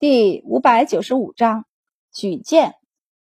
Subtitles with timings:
[0.00, 1.66] 第五百九十五章
[2.10, 2.76] 举荐。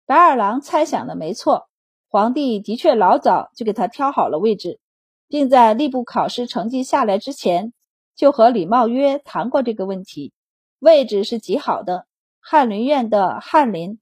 [0.04, 1.70] 白二郎猜想的没错，
[2.10, 4.78] 皇帝的确老早就给他挑好了位置，
[5.26, 7.72] 并在吏部考试成绩下来之前，
[8.14, 10.34] 就和李茂约谈过这个问题。
[10.78, 12.06] 位置是极好的，
[12.40, 13.98] 翰林院的翰林。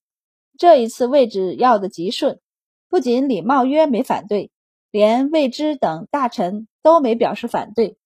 [0.58, 2.40] 这一次位置要的极顺，
[2.88, 4.50] 不仅李茂约没反对，
[4.90, 7.96] 连魏之等大臣都没表示反对，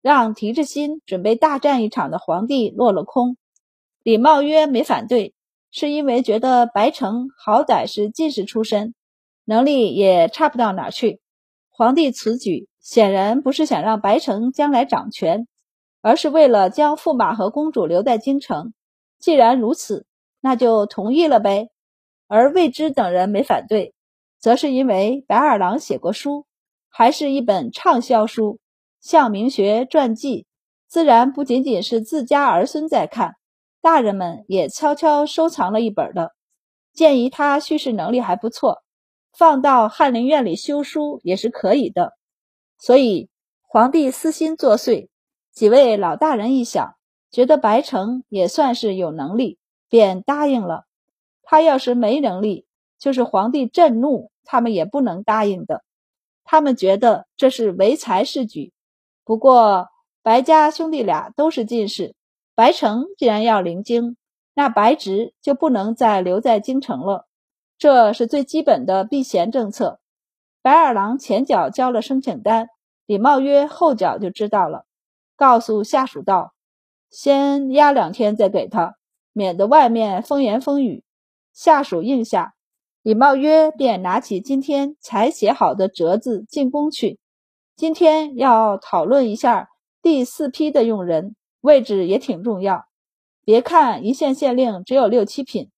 [0.00, 3.36] 让提着心准备大战一场的皇帝落了空。
[4.04, 5.34] 李茂约没反对。
[5.76, 8.94] 是因为觉得白城好歹是进士出身，
[9.44, 11.20] 能力也差不到哪去。
[11.68, 15.48] 皇帝此举显然不是想让白城将来掌权，
[16.00, 18.72] 而是为了将驸马和公主留在京城。
[19.18, 20.06] 既然如此，
[20.40, 21.70] 那就同意了呗。
[22.28, 23.94] 而魏之等人没反对，
[24.38, 26.46] 则是因为白二郎写过书，
[26.88, 28.52] 还是一本畅销书，
[29.00, 30.42] 《向明学传记》，
[30.86, 33.34] 自然不仅仅是自家儿孙在看。
[33.84, 36.32] 大人们也悄悄收藏了一本的，
[36.94, 38.82] 鉴于他叙事能力还不错，
[39.36, 42.14] 放到翰林院里修书也是可以的。
[42.78, 43.28] 所以
[43.60, 45.10] 皇帝私心作祟，
[45.52, 46.94] 几位老大人一想，
[47.30, 49.58] 觉得白城也算是有能力，
[49.90, 50.86] 便答应了。
[51.42, 52.64] 他要是没能力，
[52.98, 55.84] 就是皇帝震怒，他们也不能答应的。
[56.42, 58.72] 他们觉得这是唯才是举。
[59.24, 59.88] 不过
[60.22, 62.14] 白家兄弟俩都是进士。
[62.56, 64.16] 白城既然要临京，
[64.54, 67.26] 那白直就不能再留在京城了，
[67.78, 69.98] 这是最基本的避嫌政策。
[70.62, 72.68] 白二郎前脚交了申请单，
[73.06, 74.86] 李茂约后脚就知道了，
[75.36, 76.54] 告诉下属道
[77.10, 78.94] ：“先压两天再给他，
[79.32, 81.02] 免得外面风言风语。”
[81.52, 82.54] 下属应下，
[83.02, 87.18] 李茂约便拿起今天才写好的折子进宫去。
[87.74, 89.68] 今天要讨论一下
[90.00, 91.34] 第四批的用人。
[91.64, 92.84] 位置也挺重要，
[93.42, 95.70] 别看一县县令只有六七品，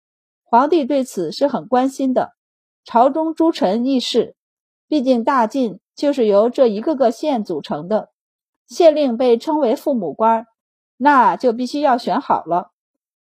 [0.43, 2.33] 皇帝对此是很关心的。
[2.85, 4.35] 朝中诸臣议事，
[4.89, 8.11] 毕竟大晋就是由这一个个县组成的，
[8.67, 10.49] 县令被称为父母官，
[10.97, 12.73] 那就必须要选好了。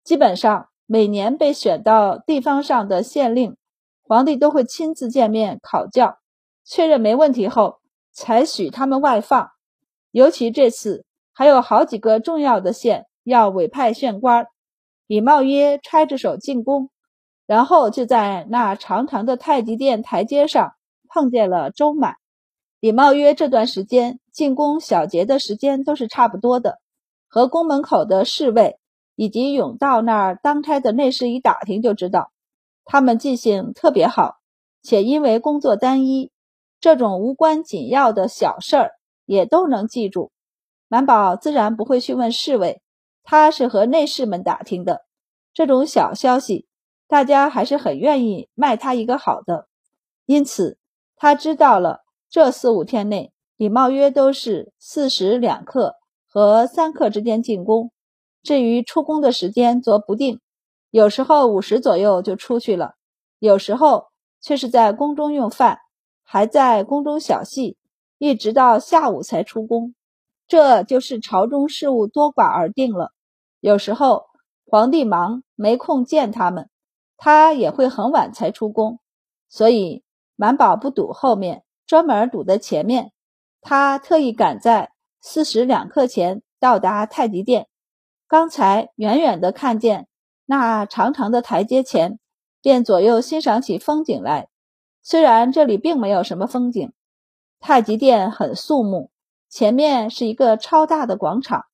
[0.04, 3.56] 基本上每年被选到地方上的县令，
[4.04, 6.18] 皇帝都会亲自见面考教，
[6.66, 7.80] 确认没问题后
[8.12, 9.52] 才许他们外放。
[10.12, 11.06] 尤其这次。
[11.40, 14.48] 还有好几个重要的县要委派县官，
[15.08, 16.90] 李茂约揣着手进宫，
[17.48, 20.74] 然后就在那长长的太极殿台阶上
[21.08, 22.18] 碰见了周满。
[22.82, 26.80] 李茂约这段时间进宫小结的时间都是差不多的，
[27.30, 28.78] 和宫门口的侍卫
[29.16, 32.34] 以及甬道那儿当差的内侍一打听就知道，
[32.84, 34.36] 他们记性特别好，
[34.84, 36.34] 且因为工作单一，
[36.82, 38.92] 这种无关紧要的小事儿
[39.26, 40.34] 也都能记住。
[40.92, 42.82] 满宝自然不会去问侍卫，
[43.24, 45.06] 他是和内侍们打听的。
[45.54, 46.68] 这种小消息，
[47.08, 49.68] 大家还是很愿意卖他一个好的。
[50.26, 50.80] 因此，
[51.16, 55.96] 他知道了这四五天内，李茂约都是四时两刻
[56.28, 57.92] 和三刻之间进宫。
[58.42, 60.40] 至于出宫的时间，则不定，
[60.90, 62.96] 有时候午时左右就出去了，
[63.38, 64.08] 有时候
[64.42, 65.78] 却是在宫中用饭，
[66.24, 67.78] 还在宫中小戏，
[68.18, 69.94] 一直到下午才出宫。
[70.50, 73.14] 这就是朝中事务多寡而定了。
[73.60, 74.26] 有时候
[74.66, 76.70] 皇帝忙没空见他们，
[77.18, 79.00] 他也会很晚才出宫，
[79.48, 80.04] 所以
[80.36, 83.12] 满宝不堵后面，专门堵在前面。
[83.62, 87.68] 他特意赶在四时两刻前到达太极殿。
[88.28, 90.08] 刚才远远的看见
[90.46, 92.18] 那长长的台阶前，
[92.62, 94.50] 便左右欣赏起风景来。
[95.04, 96.92] 虽然这里并没有什么风景，
[97.60, 99.12] 太极殿很肃穆。
[99.50, 101.66] 前面是一个超大的广场，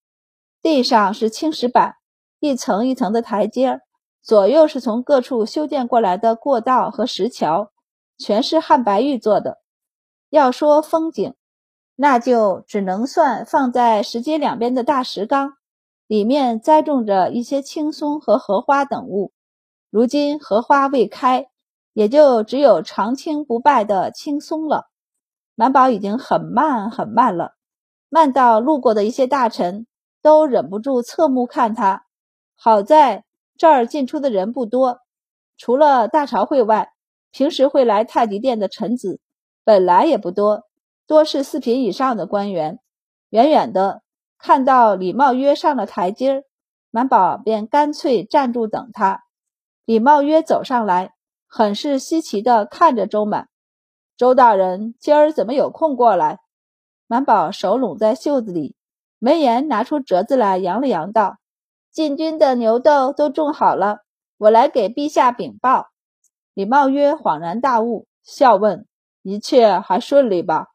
[0.62, 1.96] 地上是青石板，
[2.40, 3.82] 一层一层的台阶，
[4.24, 7.72] 左右是从各处修建过来的过道和石桥，
[8.18, 9.60] 全是汉白玉做的。
[10.30, 11.36] 要说风景，
[11.96, 15.56] 那就只能算放在石阶两边的大石缸，
[16.08, 19.34] 里面栽种着一些青松和荷花等物。
[19.90, 21.48] 如今荷花未开，
[21.92, 24.90] 也就只有长青不败的青松了。
[25.56, 27.55] 满宝已经很慢很慢了。
[28.16, 29.88] 慢到路过的一些大臣
[30.22, 32.06] 都忍不住侧目看他。
[32.56, 33.26] 好在
[33.58, 35.00] 这儿进出的人不多，
[35.58, 36.94] 除了大朝会外，
[37.32, 39.20] 平时会来太极殿的臣子
[39.66, 40.64] 本来也不多，
[41.06, 42.80] 多是四品以上的官员。
[43.32, 44.02] 远远的
[44.38, 46.44] 看到李茂约上了台阶儿，
[46.92, 49.24] 满宝便干脆站住等他。
[49.84, 51.12] 李茂约走上来，
[51.50, 53.50] 很是稀奇的看着周满。
[54.16, 56.40] 周大人今儿怎么有空过来？
[57.08, 58.76] 满宝手拢在袖子里，
[59.20, 61.38] 闻言拿出折子来，扬了扬道
[61.92, 64.00] ：“禁军的牛痘都种好了，
[64.38, 65.90] 我来给陛下禀报。
[66.54, 68.88] 李茂约恍然大悟，笑问
[69.22, 70.68] ：“一切还顺利吧？”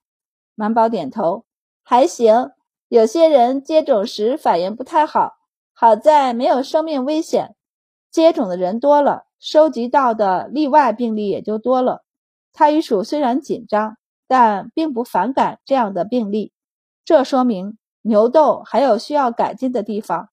[0.54, 1.44] 满宝点头
[1.82, 2.50] ：“还行。
[2.88, 5.34] 有些人接种时反应不太好，
[5.72, 7.54] 好在没有生命危险。
[8.10, 12.04] 接种的人多了，收集到的例外病例也就多了。
[12.52, 13.96] 太医署虽然紧张，
[14.30, 16.52] 但并不反感这样的病例。
[17.04, 20.28] 这说明牛痘还有需要改进的地方。”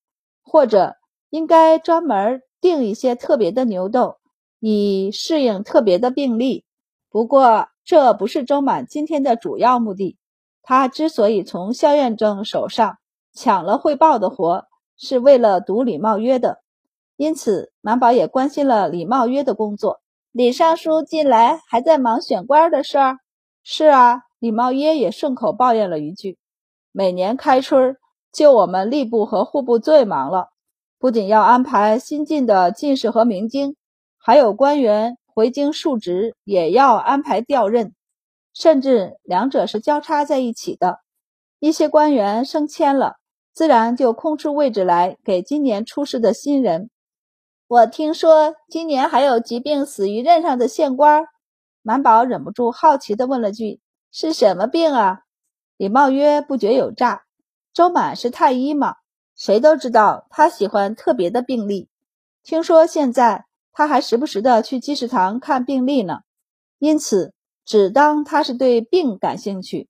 [0.45, 0.95] 或者
[1.29, 4.17] 应该专门定一些特别的牛痘，
[4.59, 6.63] 以适应特别的病例。
[7.09, 10.17] 不过这不是周满今天的主要目的。
[10.61, 12.97] 他之所以从肖院正手上
[13.33, 16.61] 抢了汇报的活，是为了读李茂约的。
[17.17, 19.99] 因此，满宝也关心了李茂约的工作。
[20.31, 23.17] 李尚书近来还在忙选官的事儿。
[23.69, 26.37] 是啊，李茂耶也顺口抱怨了一句
[26.93, 27.97] ：“每年开春。”
[28.31, 30.47] 就我们吏部和户部最忙了，
[30.97, 33.75] 不仅要安排新进的进士和明经，
[34.17, 37.93] 还有官员回京述职，也要安排调任，
[38.53, 40.99] 甚至两者是交叉在一起的。
[41.59, 43.15] 一些官员升迁了，
[43.53, 46.89] 自然就空出位置来给今年出事的新人。
[47.67, 51.25] 我听说今年还有疾病死于任上的县官，
[51.87, 53.79] 满宝忍不住好奇地问了句
[54.11, 55.21] ：“是什么病啊？”
[55.77, 57.23] 李茂曰不觉有诈。
[57.73, 58.95] 周满是太医嘛，
[59.37, 61.87] 谁都知道他喜欢特别的病例。
[62.43, 66.23] 听说现在他还时不时的去积食堂看病例呢，
[66.77, 69.87] 因此只当他是对病感兴趣。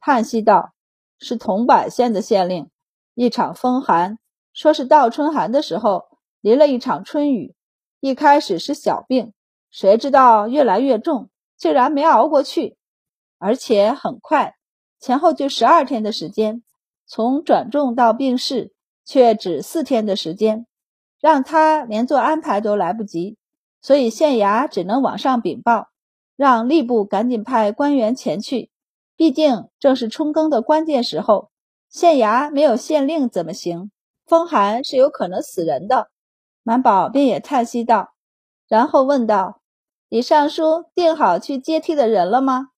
[0.00, 0.74] 叹息道
[1.18, 2.68] ：“是桐柏县的县令，
[3.14, 4.18] 一场风寒，
[4.52, 6.08] 说是倒春寒的时候
[6.42, 7.54] 淋了一场春雨。
[8.00, 9.32] 一开始是小病，
[9.70, 12.78] 谁知道越来越重，竟然没熬过去，
[13.38, 14.54] 而且很快，
[14.98, 16.62] 前后就十二天的时间。”
[17.10, 20.66] 从转重到病逝，却只四天的时间，
[21.18, 23.38] 让他连做安排都来不及，
[23.80, 25.88] 所以县衙只能往上禀报，
[26.36, 28.70] 让吏部赶紧派官员前去。
[29.16, 31.50] 毕竟正是春耕的关键时候，
[31.88, 33.90] 县衙没有县令怎么行？
[34.26, 36.10] 风寒是有可能死人的。
[36.62, 38.12] 满宝便也叹息道，
[38.68, 39.57] 然后问道
[40.08, 42.70] ：“李尚书定好去接替的人了吗？”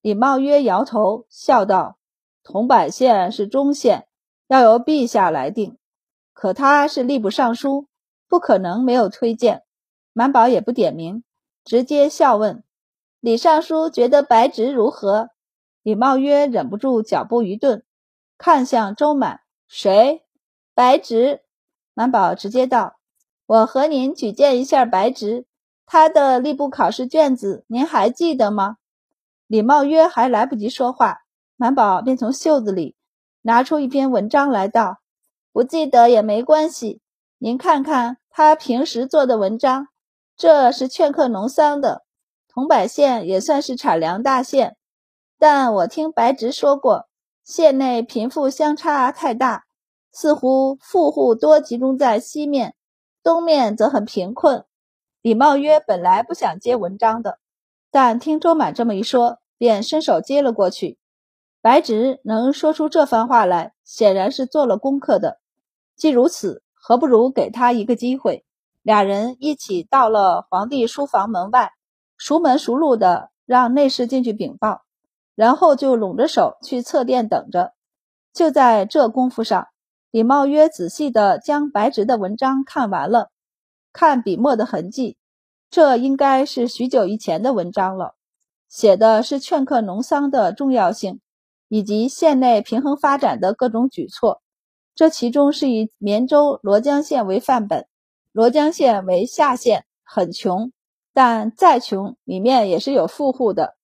[0.00, 1.98] 李茂约摇头，笑道。
[2.44, 4.06] 桐柏县是中县，
[4.46, 5.76] 要由陛下来定。
[6.32, 7.88] 可他是吏部尚书，
[8.28, 9.64] 不可能没有推荐。
[10.12, 11.24] 满宝也不点名，
[11.64, 12.62] 直接笑问
[13.20, 15.30] ：“李尚书觉得白直如何？”
[15.82, 17.84] 李茂约忍不住脚步一顿，
[18.38, 20.24] 看向周满：“谁？
[20.74, 21.42] 白直？”
[21.92, 22.98] 满宝直接道
[23.44, 25.44] ：“我和您举荐一下白直，
[25.90, 28.76] 他的吏部考试卷子您还记得吗？”
[29.48, 31.20] 李茂约还来不及说话。
[31.56, 32.94] 满宝便从袖子里
[33.42, 34.98] 拿出一篇文章来道
[35.52, 37.00] ：“不记得也没关系，
[37.38, 39.88] 您看看他平时做的文章。
[40.36, 42.04] 这是劝客农桑的。
[42.46, 44.76] 桐柏县也算是产粮大县，
[45.36, 47.08] 但我听白直说过，
[47.42, 49.64] 县内贫富相差太大，
[50.12, 52.76] 似乎富户多集中在西面，
[53.22, 54.64] 东面则很贫困。”
[55.28, 57.38] 李茂约本来不想接文章的，
[57.90, 60.96] 但听周满这么一说，便伸手接了过去。
[61.60, 65.38] 白直能说出这番话来，显然是做了功课的。
[65.96, 68.46] 既如此，何不如给他一个机会？
[68.80, 71.72] 俩人一起到了皇帝书房门外，
[72.16, 74.80] 熟门熟路的让内侍进去禀报，
[75.34, 77.74] 然后就拢着手去侧殿等着。
[78.32, 79.68] 就在这功夫上，
[80.10, 83.28] 李茂约仔细的将白直的文章看完了，
[83.92, 85.17] 看笔墨的痕迹，
[85.70, 88.14] 这应该是许久以前的文章了，
[88.68, 91.20] 写的是劝客农桑的重要性。
[91.70, 94.40] 以及县内平衡发展的各种举措，
[94.94, 97.86] 这其中是以绵州罗江县为范本。
[98.32, 100.72] 罗江县为下县，很穷，
[101.12, 103.76] 但再穷里面也是有富户的，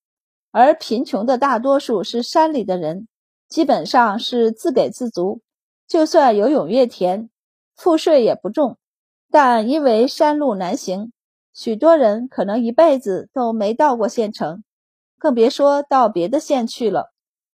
[0.49, 3.07] 而贫穷的大多数是山里的人，
[3.47, 5.41] 基本上是自给自足。
[5.87, 7.29] 就算有永月田，
[7.75, 8.79] 赋税也不重，
[9.29, 11.11] 但因为山路难行，
[11.55, 14.65] 许多人可能一辈子都没到过县城，
[15.17, 17.13] 更别说到别的县去了。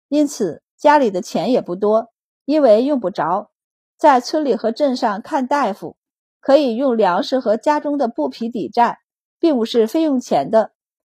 [0.09, 2.11] 因此，家里的钱也不多，
[2.47, 3.51] 因为用不着
[3.99, 5.99] 在村里和镇上看大夫，
[6.41, 9.01] 可以用粮食和家中的布匹抵债，
[9.39, 10.73] 并不是非用钱的。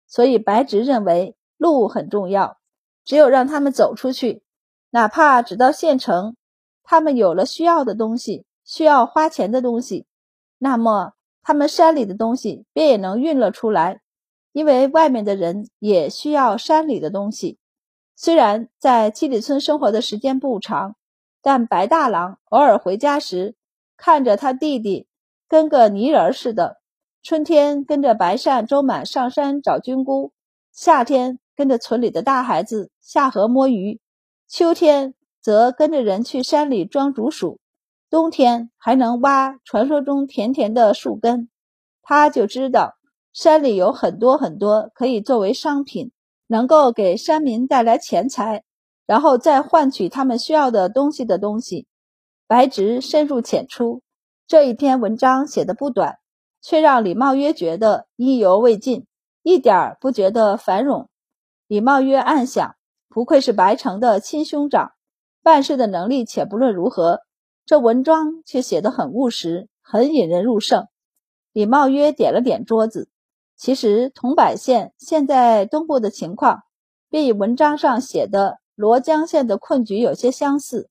[0.05, 2.57] 所以白直认为路很重要，
[3.05, 4.43] 只有让他们走出去，
[4.89, 6.35] 哪怕只到县城，
[6.83, 10.05] 他们有了需要的东西，需要花钱的东西，
[10.57, 14.01] 那么他们山里的东西便也能运了出来，
[14.53, 17.59] 因为外面的人也需要山里的东西。
[18.15, 20.95] 虽然在七里村生活的时间不长，
[21.41, 23.55] 但白大郎偶尔回家时，
[23.97, 25.07] 看着他弟弟
[25.47, 26.77] 跟个泥人似的，
[27.21, 30.31] 春天跟着白善、周满上山找菌菇，
[30.71, 33.99] 夏天跟着村里的大孩子下河摸鱼，
[34.47, 37.59] 秋天则跟着人去山里装竹鼠，
[38.13, 41.49] 冬天还能挖传说中甜甜的树根。
[42.03, 42.93] 他就知道
[43.33, 46.11] 山里有很多很多可以作为商品，
[46.45, 48.63] 能够给山民带来钱财。
[49.07, 51.87] 然后再换取他们需要的东西的东西。
[52.45, 54.03] 白直深入浅出，
[54.45, 56.19] 这一篇文章写的不短，
[56.61, 59.07] 却让李茂约觉得意犹未尽，
[59.41, 61.09] 一点儿不觉得繁荣。
[61.65, 62.75] 李茂约暗想：
[63.09, 64.91] 不愧是白城的亲兄长，
[65.41, 67.21] 办事的能力且不论如何，
[67.65, 70.87] 这文章却写得很务实，很引人入胜。
[71.51, 73.09] 李茂约点了点桌子。
[73.55, 76.63] 其实桐柏县现在东部的情况，
[77.09, 78.59] 便与文章上写的。
[78.75, 80.89] 罗江县的困局有些相似。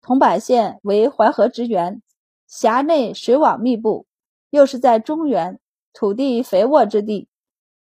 [0.00, 2.00] 桐柏县为淮河之源，
[2.46, 4.06] 辖内水网密布，
[4.50, 5.58] 又是在中原，
[5.92, 7.28] 土地肥沃之地，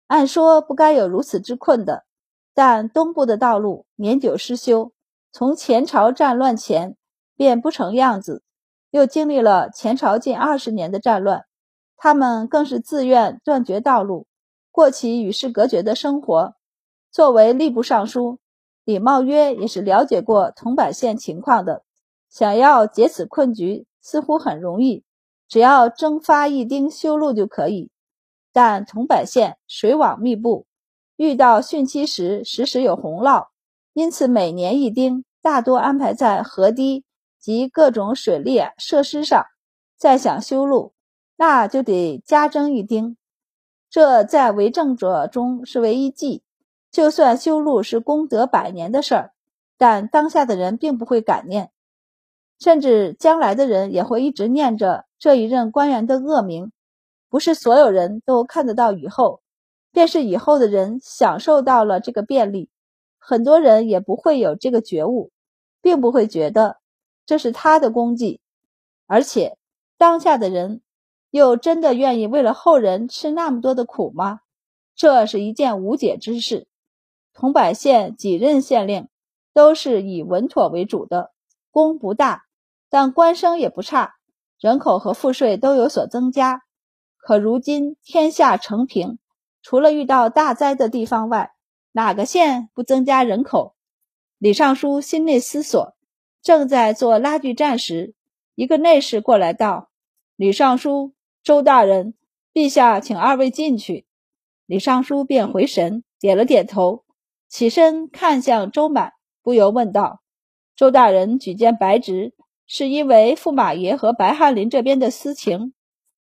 [0.08, 2.04] 按说不该有如此之困的。
[2.52, 4.90] 但东部的道路年久失修，
[5.30, 6.96] 从前朝战乱前
[7.38, 8.42] 便不成样子，
[8.90, 11.46] 又经历了前朝近二十年的战乱，
[11.96, 14.26] 他们更是自愿断绝道路，
[14.70, 16.54] 过起与世隔绝的生活。
[17.10, 18.40] 作为吏部尚书。
[18.84, 21.84] 李茂约也是了解过桐柏县情况的，
[22.30, 25.04] 想要解此困局似乎很容易，
[25.46, 27.90] 只要征发一丁修路就可以。
[28.50, 30.66] 但桐柏县水网密布，
[31.16, 33.48] 遇到汛期时时时有洪涝，
[33.92, 37.04] 因此每年一丁大多安排在河堤
[37.48, 39.46] 及各种水利设施上。
[39.96, 40.92] 再想修路，
[41.36, 43.16] 那就得加征一丁，
[43.88, 46.42] 这在为政者中是为一计。
[46.90, 49.32] 就算修路是功德百年的事儿，
[49.78, 51.70] 但当下的人并不会感念，
[52.60, 56.70] 甚至将来的人也会一直念着这一任官员的恶名。
[57.30, 59.40] 不是所有人都看得到以后，
[59.90, 62.68] 便是以后的人享受到了这个便利，
[63.18, 65.30] 很多人也不会有这个觉悟，
[65.80, 66.76] 并不会觉得
[67.28, 68.40] 这是他的功绩，
[69.06, 69.58] 而且
[69.98, 70.80] 当下的人
[71.28, 74.40] 又真的愿意为了后人吃那么多的苦吗？
[74.96, 76.68] 这是一件无解之事。
[77.34, 79.10] 桐柏县几任县令
[79.52, 81.30] 都是以稳妥为主的，
[81.70, 82.46] 功不大，
[82.88, 84.14] 但官声也不差，
[84.58, 86.62] 人口和赋税都有所增加。
[87.18, 89.18] 可如今天下承平，
[89.60, 91.52] 除了遇到大灾的地方外，
[91.92, 93.74] 哪个县不增加人口？
[94.38, 95.94] 李尚书心内思索，
[96.42, 98.14] 正在做拉锯战时，
[98.54, 99.90] 一个内侍过来道
[100.36, 102.14] ：“李尚书，周大人，
[102.52, 104.06] 陛下请二位进去。”
[104.66, 107.04] 李尚书便回神，点了点头。
[107.48, 110.20] 起身看向周满，不由问道
[110.76, 112.34] ：“周大人举荐白直，
[112.66, 115.72] 是因为驸马爷和白翰林这边的私情？”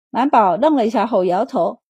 [0.09, 1.81] 满宝愣了一下后摇头：“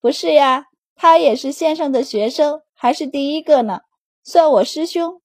[0.00, 3.80] 不是呀，他也是先生的学生，还是第一个呢，
[4.22, 5.20] 算我师兄。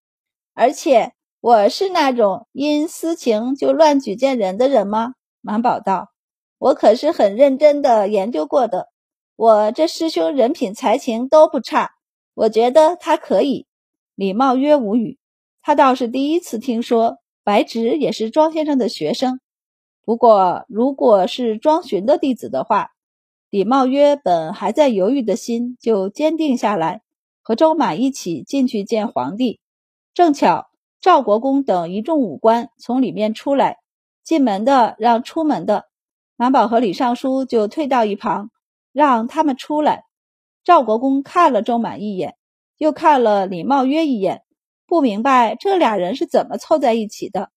[0.53, 6.11] 而且我是那种因私情就乱举荐人的人吗？”满宝道
[6.57, 8.87] ：“我可是很认真的研究过的，
[9.35, 11.91] 我这师兄人品才情都不差。”
[12.33, 13.67] 我觉得他可以。
[14.15, 15.19] 李茂约无语，
[15.61, 19.41] 他倒是第一次听说白直也是庄先生的学生。
[20.03, 22.91] 不过，如果是庄巡的弟子的话，
[23.49, 27.01] 李茂约本还在犹豫的心就坚定下来，
[27.41, 29.59] 和周满一起进去见皇帝。
[30.13, 30.69] 正巧
[31.01, 33.79] 赵国公等一众武官从里面出来，
[34.23, 35.85] 进门的让出门的，
[36.35, 38.51] 满宝和李尚书就退到一旁，
[38.93, 40.03] 让他们出来。
[40.63, 42.35] 赵国公看了周满一眼，
[42.77, 44.43] 又看了李茂约一眼，
[44.85, 47.49] 不明白这俩人是怎么凑在一起的。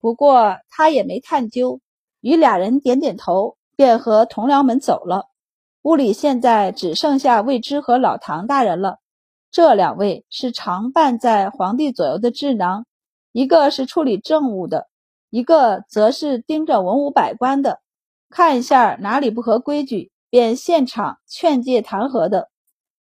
[0.00, 1.80] 不过他也没探究，
[2.20, 5.26] 与俩人点点头，便和同僚们走了。
[5.82, 8.98] 屋里现在只剩下魏之和老唐大人了。
[9.50, 12.86] 这两位是常伴在皇帝左右的智囊，
[13.32, 14.88] 一个是处理政务的，
[15.30, 17.80] 一个则是盯着文武百官的，
[18.28, 22.50] 看一下哪里不合规矩，便现场劝诫弹劾的。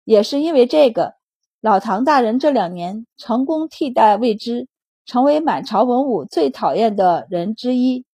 [0.04, 1.14] 也是因为这个，
[1.60, 4.68] 老唐大人这两年成功替代魏知，
[5.06, 8.04] 成为满朝文武最讨厌的人之一。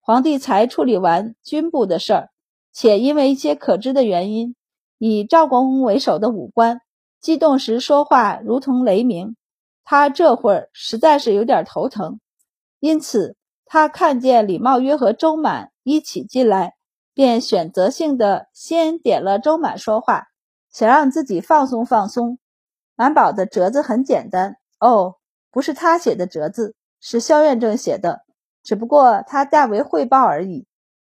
[0.00, 2.30] 皇帝才处理完军部的事儿，
[2.72, 4.56] 且因为一些可知的原因，
[4.98, 6.80] 以赵国公为首的武官
[7.20, 9.36] 激动时说话如同雷鸣。
[9.84, 12.18] 他这会儿实在是有点头疼，
[12.80, 13.36] 因此
[13.66, 16.74] 他看见李茂约和周满一起进来，
[17.12, 20.28] 便选择性的先点了周满说话。
[20.72, 22.38] 想让自己放松放松，
[22.96, 25.14] 满宝的折子很简单哦，
[25.52, 28.22] 不是他写的折子，是肖院正写的，
[28.64, 30.66] 只不过他代为汇报而已。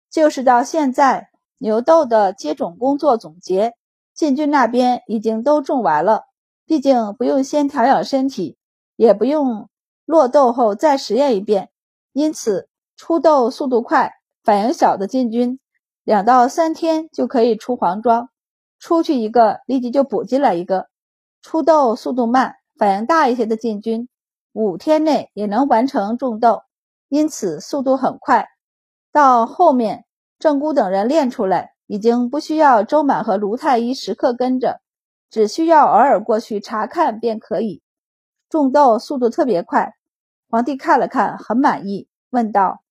[0.08, 3.74] 就是到现在牛豆的接种工作总结，
[4.14, 6.26] 晋军那边已经都种完了。
[6.64, 8.57] 毕竟不用先调养身体，
[8.98, 9.68] 也不用
[10.04, 11.70] 落豆后再实验一遍，
[12.12, 15.60] 因此出豆速度快、反应小的进军，
[16.02, 18.28] 两到三天就可以出黄装。
[18.80, 20.88] 出去一个，立即就补进来一个。
[21.42, 24.08] 出豆速度慢、反应大一些的进军，
[24.52, 26.62] 五天内也能完成种豆，
[27.08, 28.48] 因此速度很快。
[29.12, 30.06] 到后面，
[30.40, 34.80] 正姑等人练出来，已经不需要周满和卢太医时刻跟着。
[35.30, 37.80] 只需要偶尔过去查看便可以。
[38.48, 39.96] 种豆速度特别快。
[40.48, 42.82] 皇帝看了看，很满意，问道：“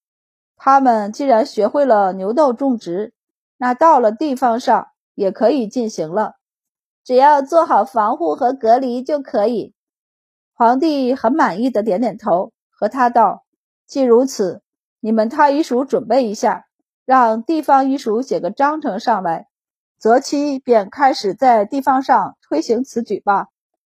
[0.56, 3.14] 他们既然学会了牛豆种植，
[3.58, 6.36] 那到了地方上也可以进行了，
[7.04, 9.74] 只要做好防护和隔离就可以。”
[10.54, 13.46] 皇帝很满意的点点头，和他道
[13.88, 14.62] ：“既如此，
[15.00, 16.66] 你们太医署准备一下，
[17.06, 19.48] 让地方医署写个章程上来。”
[19.98, 23.48] 择期便开始在地方上推行此举吧。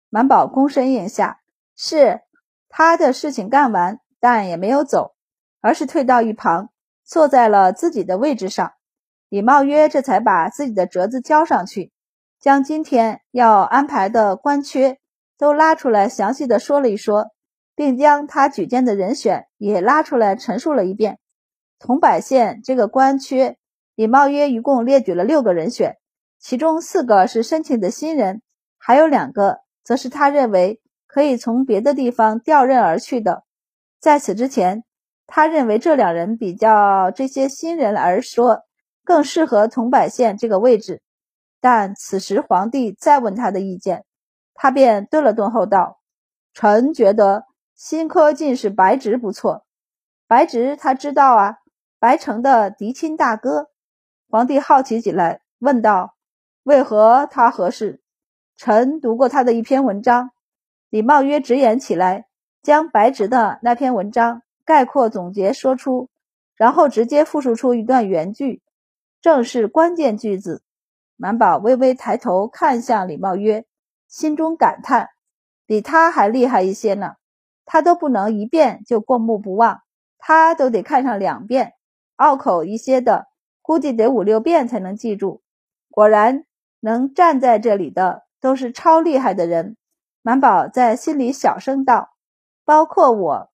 [0.09, 1.38] 满宝躬身应下，
[1.81, 2.19] 是
[2.67, 5.15] 他的事情干完，但也没有走，
[5.61, 6.71] 而是退到一旁，
[7.05, 8.73] 坐在了自己的位置上。
[9.29, 11.93] 李茂约这才把自己的折子交上去，
[12.37, 14.99] 将今天要安排的官缺
[15.37, 17.27] 都拉出来，详细的说了一说，
[17.77, 21.17] 并将他举荐的人选也拉出来陈述了一遍。
[21.79, 23.55] 桐柏县这个官缺。
[23.95, 25.97] 李茂约一共列举了六个人选，
[26.39, 28.41] 其中四个是申请的新人，
[28.77, 33.43] 还有两个则是他认为可以从别的地方调任而去的。
[33.99, 34.83] 在此之前，
[35.25, 38.61] 他认为这两人比较这些新人而说
[39.03, 41.01] 更适合桐柏县这个位置。
[41.59, 44.05] 但此时皇帝再问他的意见，
[44.53, 45.99] 他便顿了顿后道
[46.53, 49.65] ：“臣觉得新科进士白直不错。
[50.27, 51.57] 白直他知道啊，
[51.99, 53.71] 白城的嫡亲大哥。”
[54.29, 56.15] 皇帝好奇起来，问道
[56.61, 57.99] ：“为何他合适？”
[58.55, 60.29] 臣读过他的一篇文章。
[60.89, 62.27] 李茂约直言起来，
[62.61, 66.09] 将白直的那篇文章概括总结说出，
[66.55, 68.61] 然后直接复述出一段原句，
[69.21, 70.63] 正是关键句子。
[71.15, 73.65] 满宝微微抬头看向李茂约，
[74.07, 75.09] 心中感叹：
[75.65, 77.13] 比他还厉害一些呢。
[77.65, 79.81] 他都不能一遍就过目不忘，
[80.17, 81.73] 他都得看上两遍。
[82.15, 83.27] 拗口一些的。
[83.61, 85.43] 估计得五六遍才能记住。
[85.91, 86.45] 果然，
[86.79, 89.77] 能站在这里的都是超厉害的人。
[90.29, 92.13] 满宝在心里小声道
[92.63, 93.48] ：“包括我。”